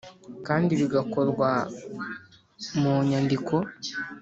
kandi 0.47 0.71
bigakorwa 0.81 1.49
mu 2.79 2.93
nyandiko 3.09 3.55